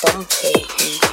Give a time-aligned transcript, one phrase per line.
[0.00, 1.07] very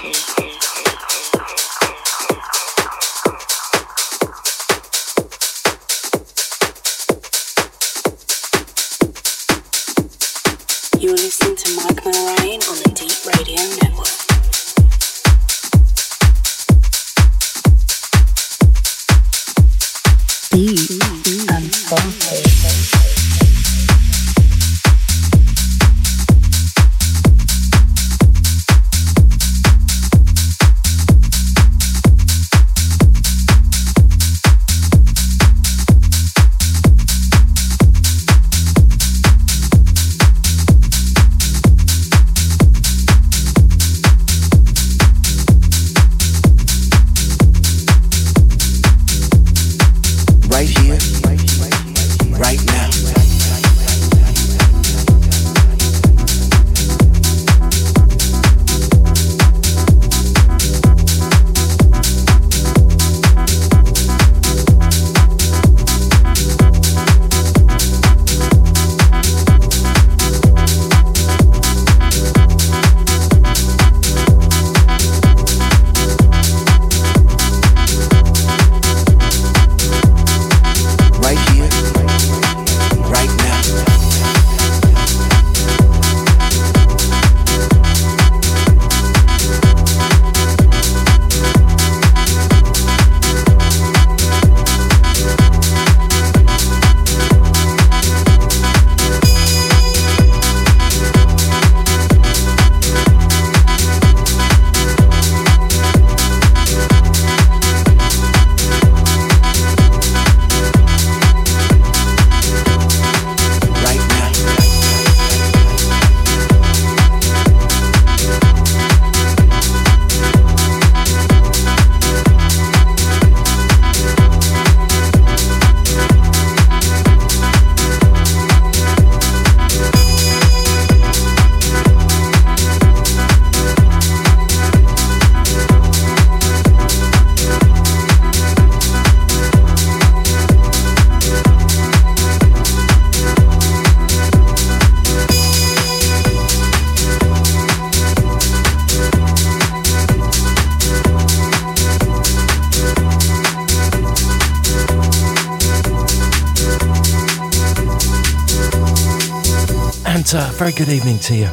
[161.25, 161.47] to you.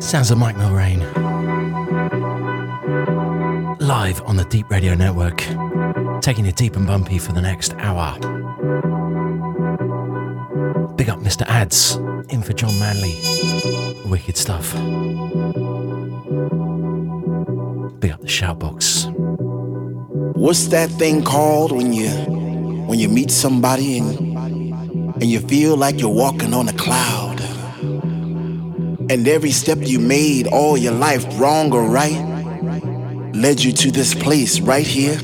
[0.00, 1.00] Sounds of Mike Millrain.
[3.80, 5.44] Live on the D3EP Radio Network,
[6.22, 8.18] taking you deep and bumpy for the next hour.
[10.96, 11.42] Big up Mr.
[11.46, 11.96] Ads,
[12.32, 13.14] in for John Manley.
[14.06, 14.72] Wicked stuff.
[18.00, 19.12] Big up the shoutbox.
[20.34, 22.08] What's that thing called when you
[22.88, 24.18] when you meet somebody and
[25.16, 27.21] and you feel like you're walking on a cloud?
[29.12, 32.16] And every step you made all your life, wrong or right,
[33.34, 35.16] led you to this place right here,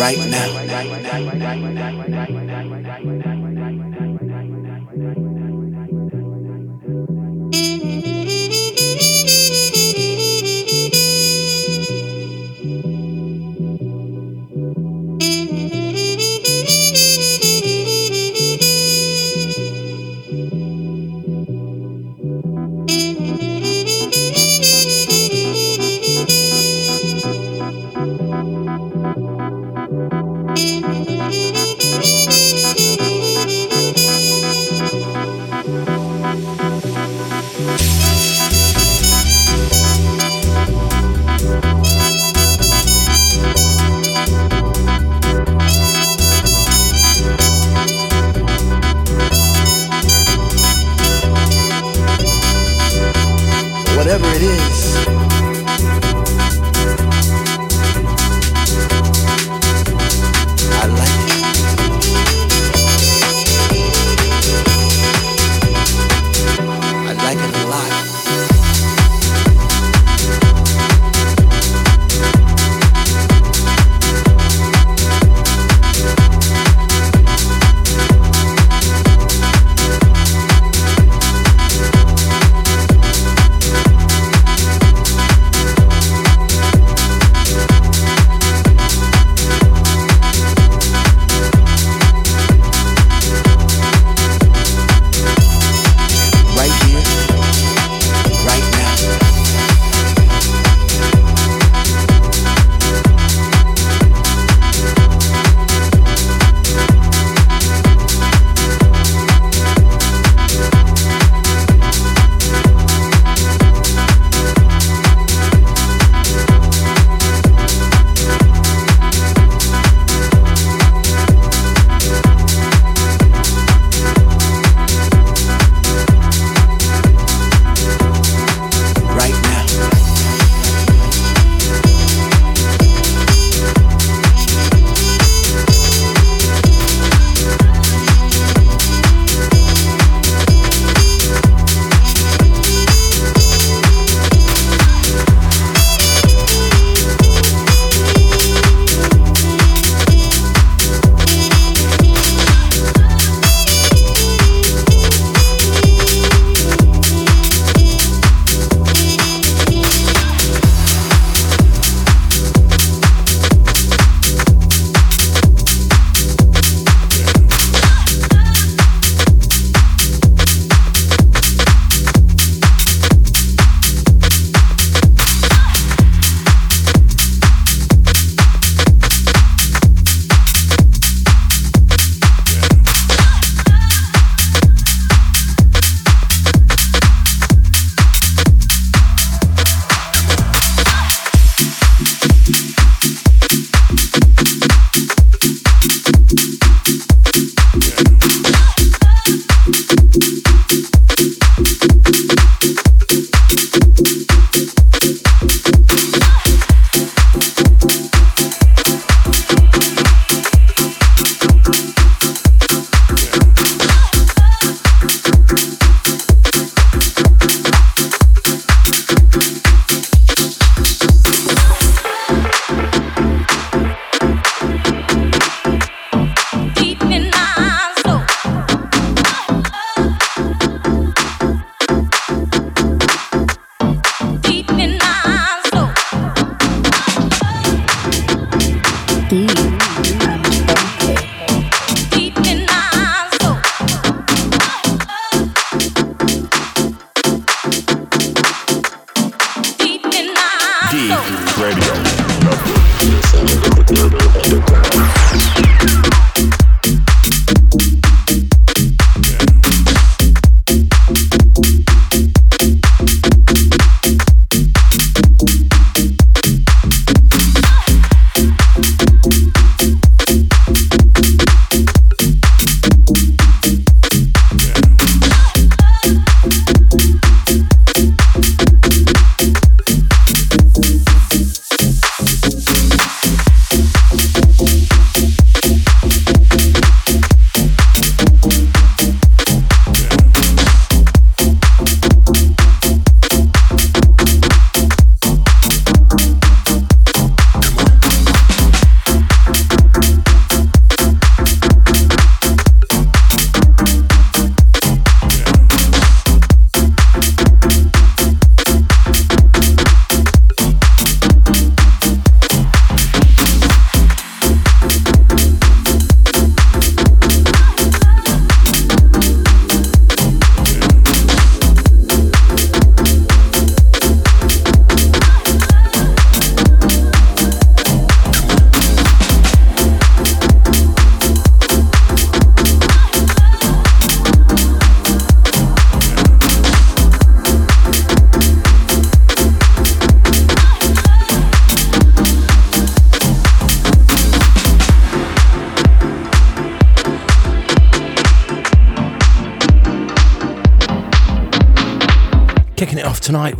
[0.00, 1.71] right now.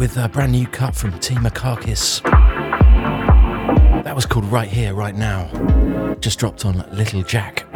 [0.03, 1.37] With a brand new cut from T.
[1.37, 2.21] Makakis.
[4.03, 5.49] That was called Right Here, Right Now.
[6.19, 7.69] Just dropped on Little Jack.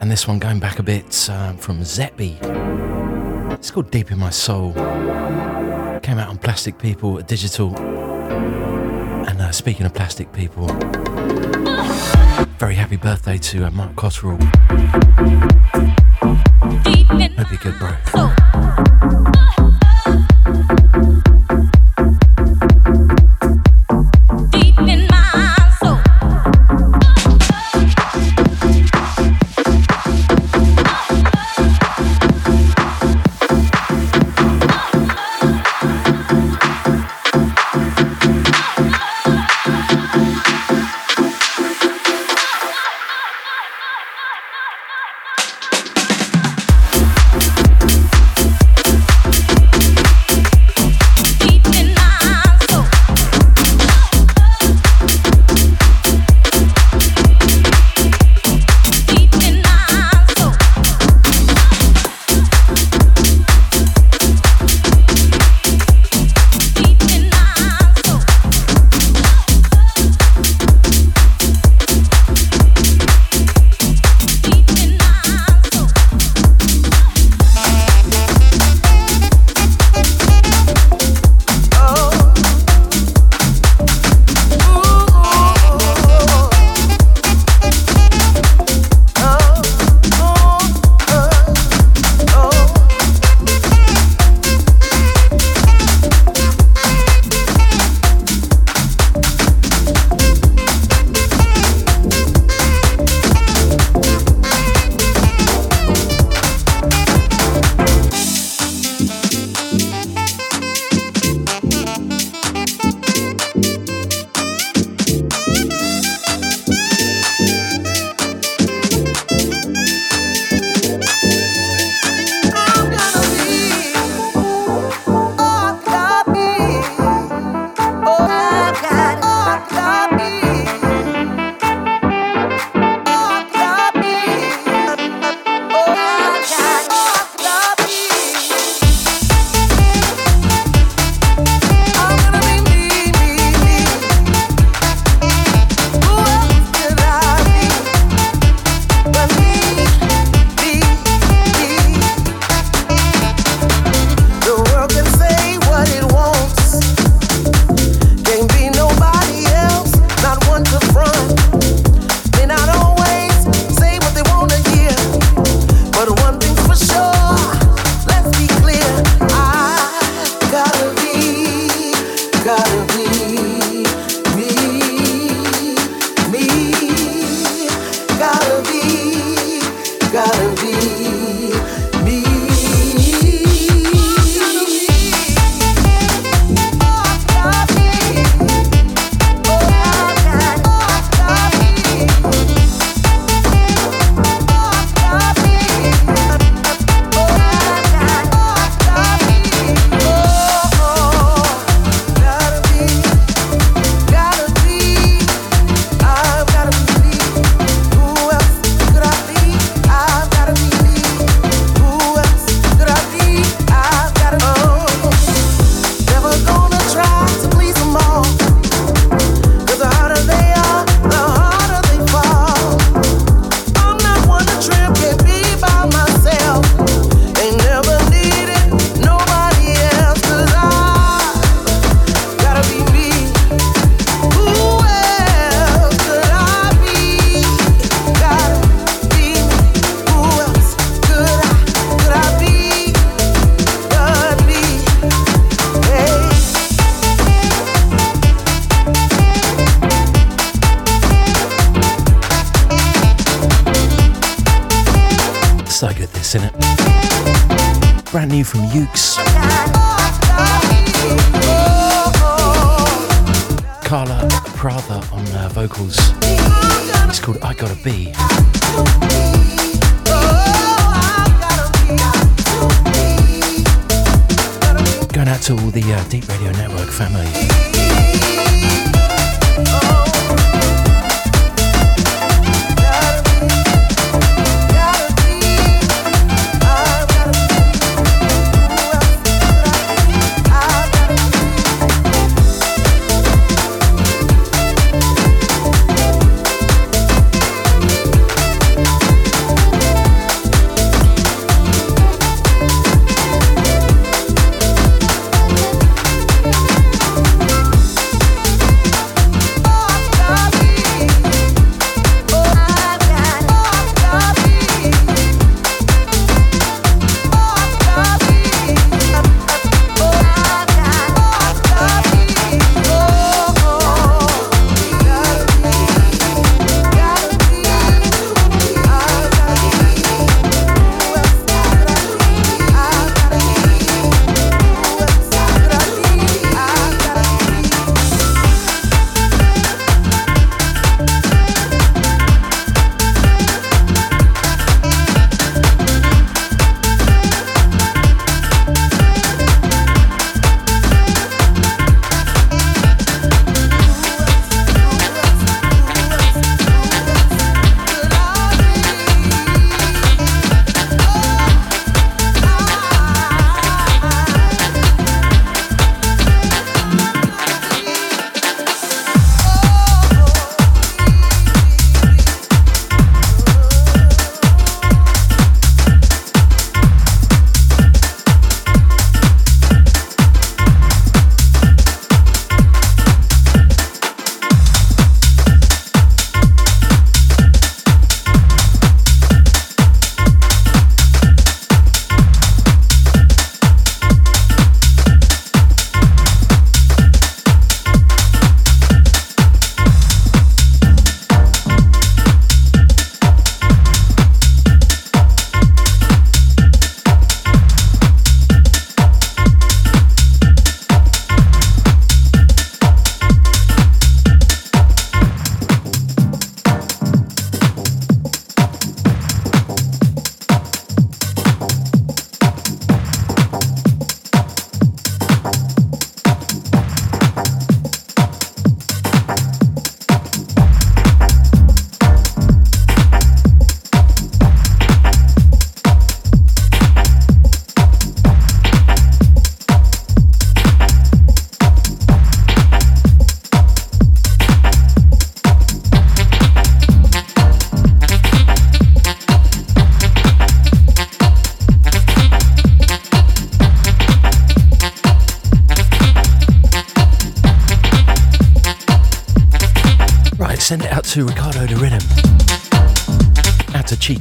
[0.00, 2.38] And this one going back a bit uh, from Zetby.
[3.52, 4.72] It's called Deep in My Soul.
[6.02, 7.76] Came out on Plastic People Digital.
[7.76, 10.68] And uh, speaking of plastic people,
[12.58, 14.42] very happy birthday to uh, Mark Cotterill.
[17.36, 19.45] Hope you're good, bro.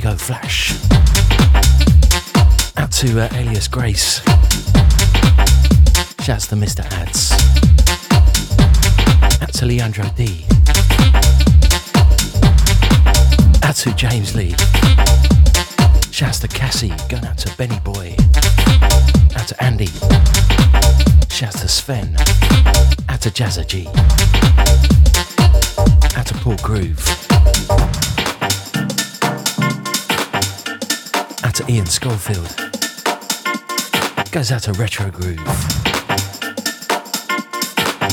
[0.05, 0.75] Chico Flash.
[2.77, 4.19] Out to uh, Alias Grace.
[6.23, 6.85] Shouts to Mr.
[6.93, 7.31] Ads.
[9.41, 10.45] Out to Leandro D.
[13.63, 14.53] Out to James Lee.
[16.11, 16.93] Shouts to Cassie.
[17.09, 18.15] Going out to Benny Boy.
[19.35, 19.89] Out to Andy.
[21.31, 22.15] Shouts to Sven.
[23.09, 23.87] Out to Jazza G.
[26.15, 27.24] Out to Paul Groove.
[31.55, 32.53] To Ian Schofield.
[34.31, 35.39] Goes out to Retro Groove.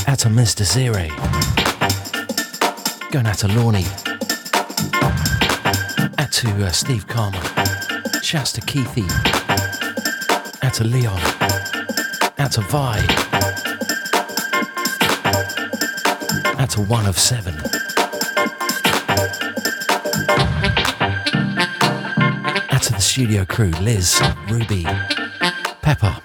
[0.07, 0.63] Out to Mr.
[0.63, 1.09] Zero.
[3.11, 3.83] Going out to Lorne.
[6.17, 7.41] Out to uh, Steve Karma.
[8.21, 9.09] Shouts to Keithy.
[10.63, 11.19] Out to Leon.
[12.37, 12.99] Out to Vi.
[16.59, 17.72] Out to one of seven.
[23.13, 24.83] Studio crew Liz, Ruby,
[25.83, 26.17] Pepper.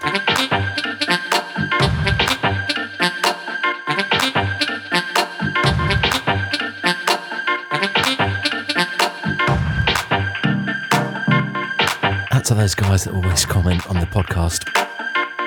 [12.32, 14.64] Out to those guys that always comment on the podcast.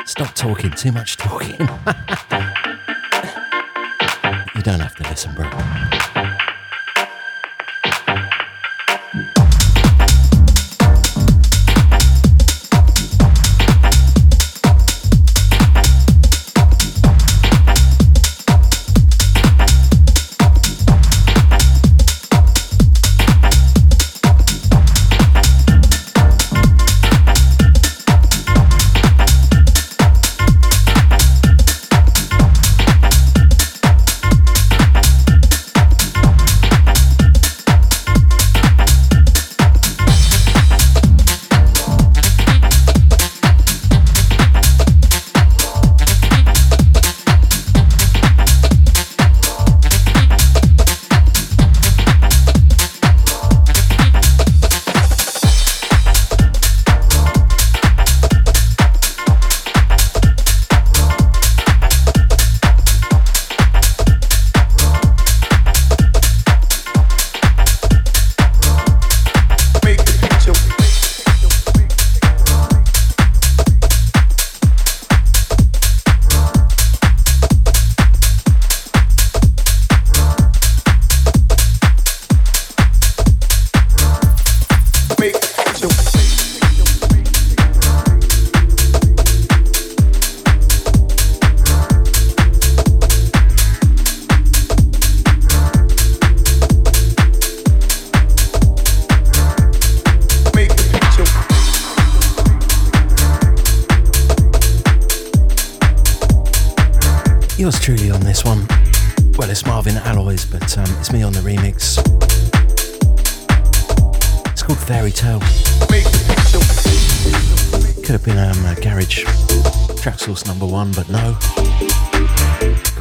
[0.08, 1.60] Stop talking, too much talking.
[4.56, 5.50] you don't have to listen, bro.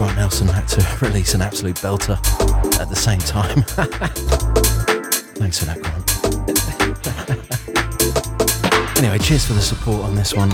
[0.00, 2.16] Grant Nelson had to release an absolute belter
[2.80, 3.62] at the same time.
[5.34, 6.10] Thanks for that, Grant.
[8.98, 10.52] anyway, cheers for the support on this one.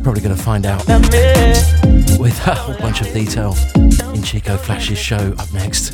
[0.00, 0.86] We're probably going to find out
[2.18, 3.54] with a whole bunch of detail
[4.14, 5.92] in Chico Flash's show up next.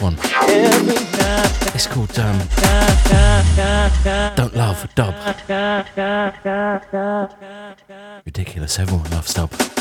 [0.00, 0.16] One.
[1.74, 2.38] It's called um,
[4.34, 5.14] Don't Love Dub.
[8.24, 9.75] Ridiculous, everyone loves dub.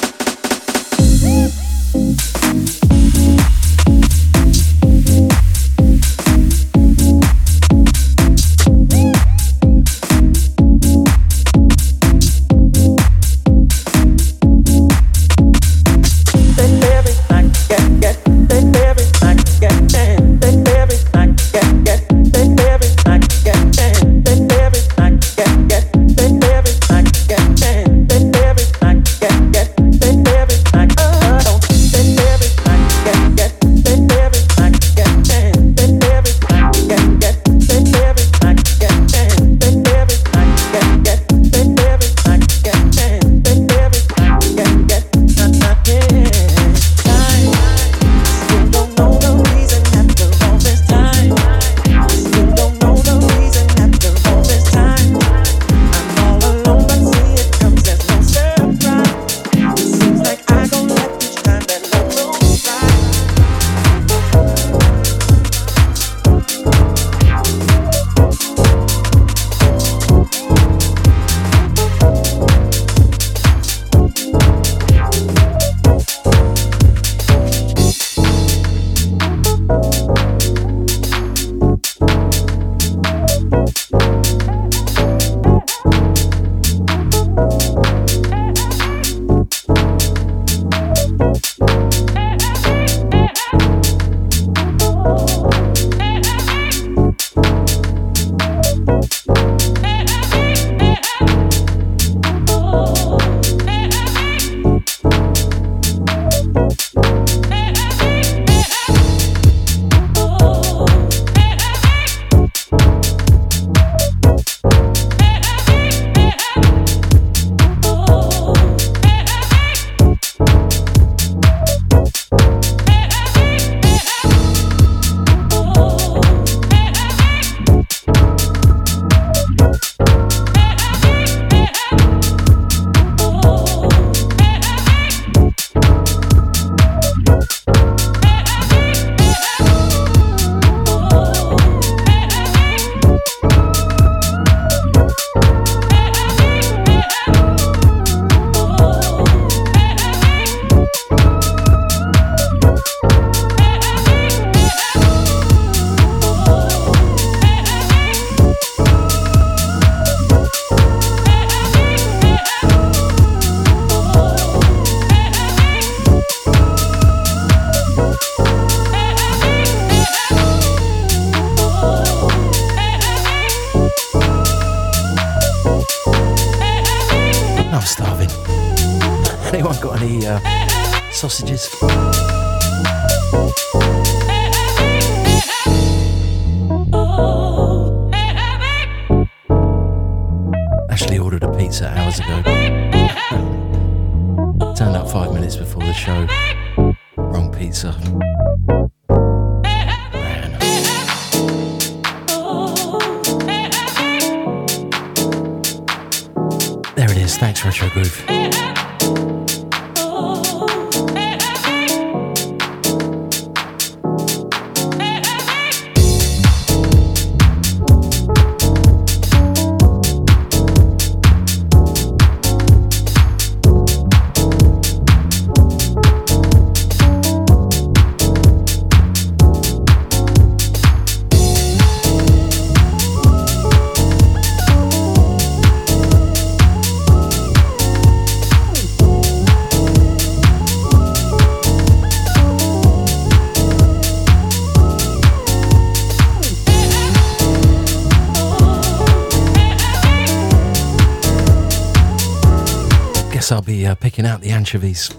[253.85, 255.09] Uh, picking out the anchovies.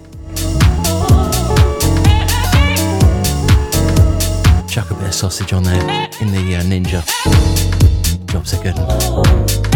[4.67, 7.03] Chuck a bit of sausage on there in the uh, Ninja.
[8.27, 9.66] Jobs are good.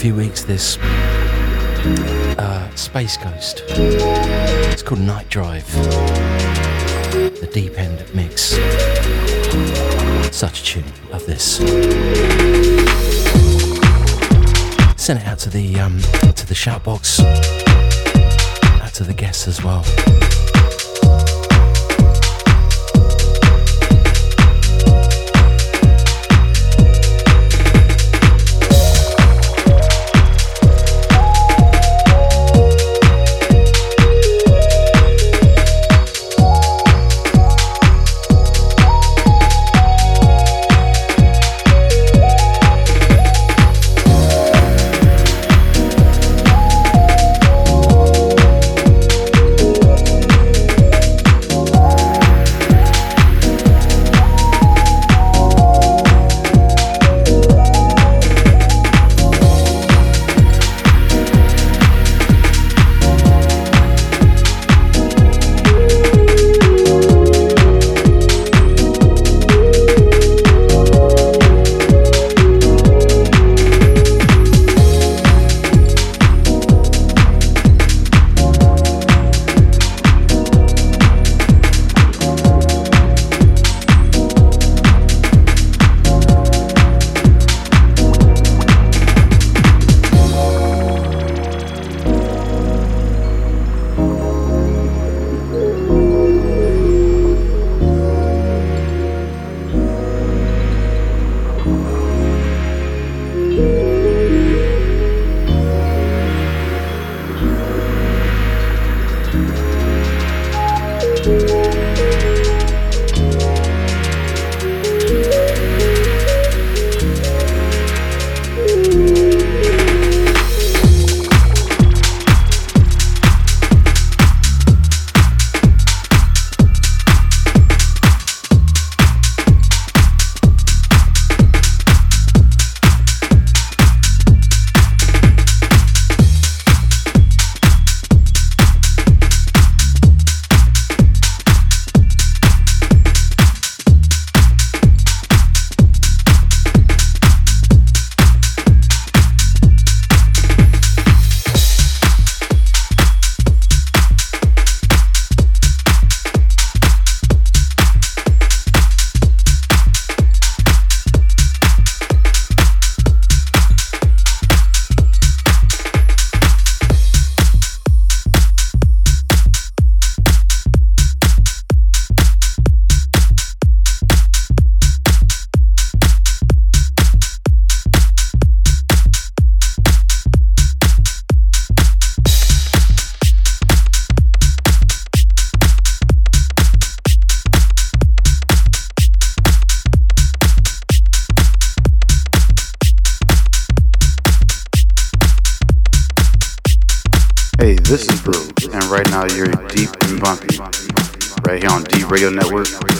[0.00, 0.78] Few weeks this
[2.38, 3.64] uh, Space Ghost.
[3.68, 5.70] It's called Night Drive.
[7.12, 8.56] The deep end mix.
[10.34, 10.84] Such a tune.
[11.10, 11.56] Love this.
[14.96, 16.00] Send it out to the um,
[16.32, 17.20] to the shout box.
[17.20, 19.84] Out to the guests as well.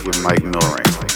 [0.05, 1.10] With Mike Millrain.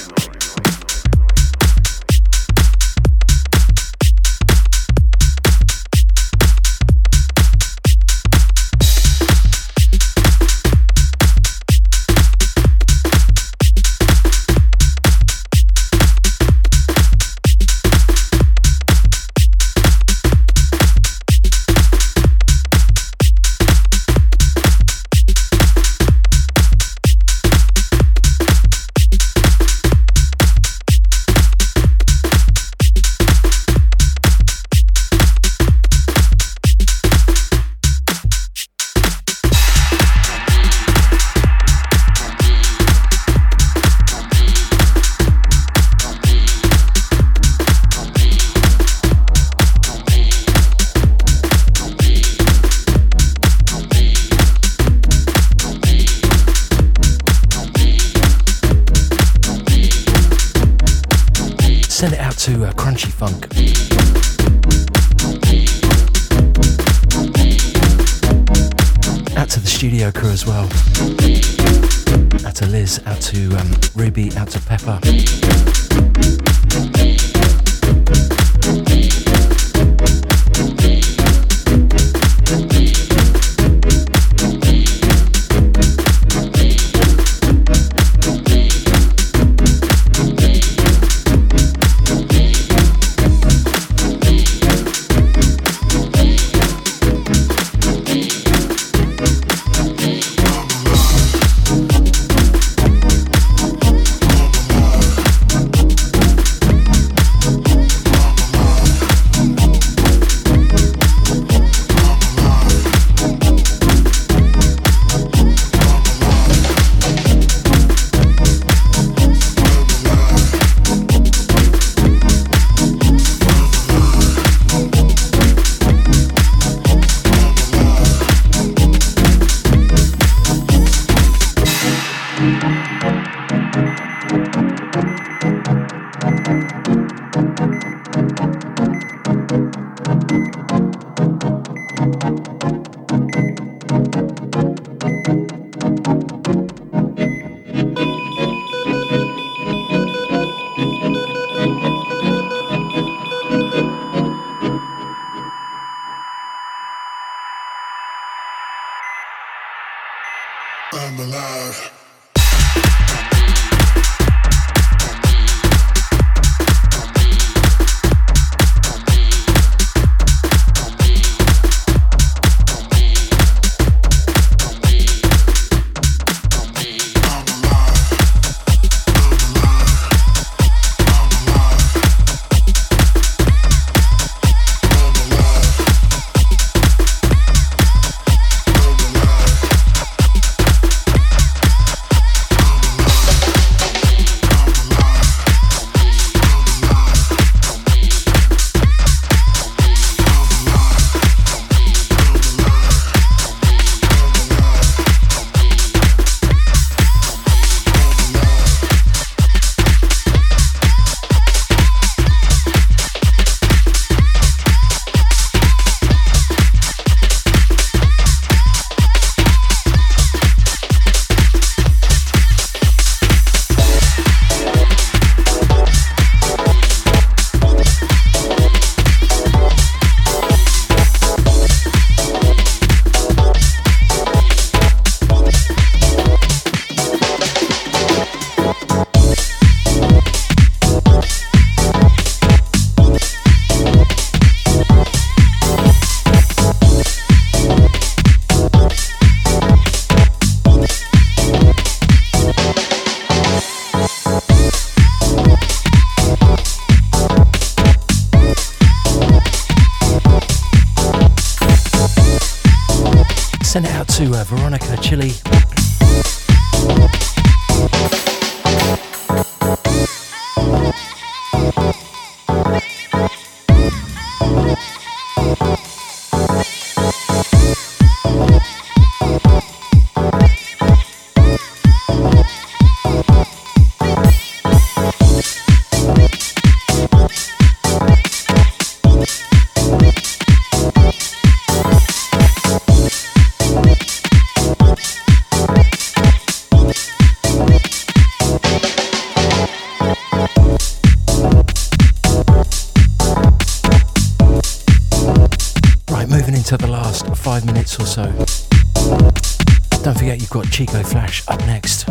[310.45, 312.07] You've got Chico Flash up next.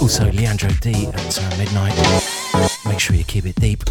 [0.00, 1.94] Also Leandro D at uh, midnight.
[2.84, 3.84] Make sure you keep it deep.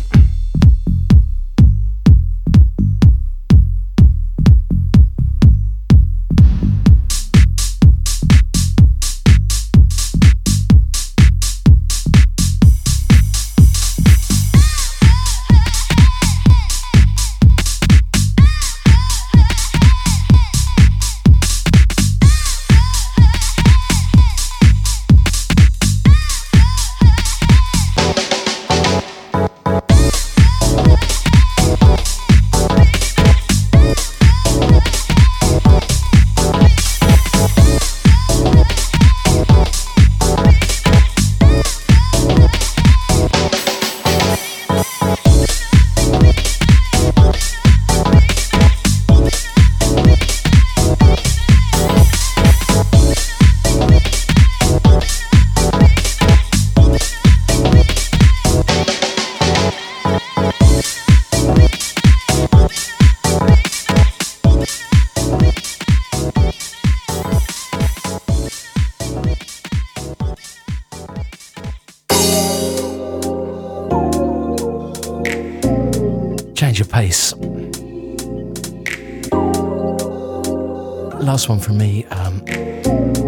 [81.41, 82.05] Last one from me.
[82.11, 82.43] Um,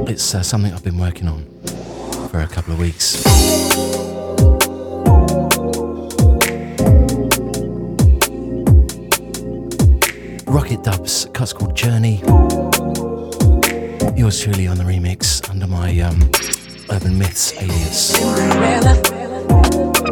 [0.08, 1.46] it's uh, something I've been working on
[2.30, 3.26] for a couple of weeks.
[10.46, 12.20] Rocket Dubs, cut's called Journey.
[14.16, 16.22] Yours truly on the remix under my um,
[16.92, 18.16] Urban Myths alias.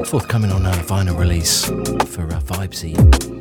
[0.09, 3.40] Forthcoming on a vinyl release for uh, Vibesy.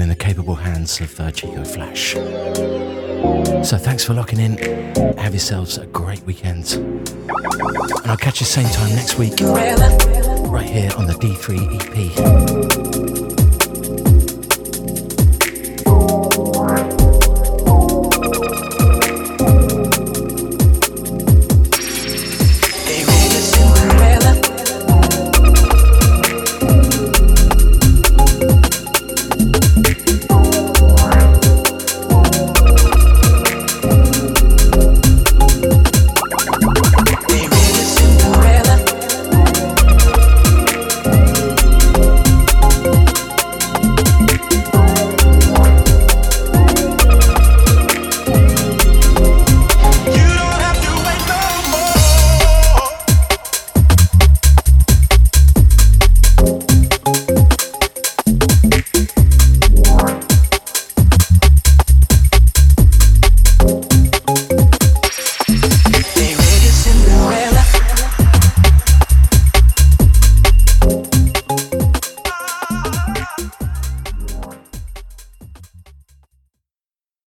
[0.00, 2.14] You in the capable hands of uh, Chico Flash.
[3.68, 4.56] So thanks for locking in.
[5.18, 6.72] Have yourselves a great weekend.
[6.72, 9.34] And I'll catch you same time next week.
[9.40, 12.99] right here on the D3EP.